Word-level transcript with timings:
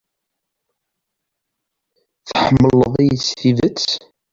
Tḥemmleḍ-iyi 2.27 3.17
s 3.27 3.27
tidet? 3.39 3.87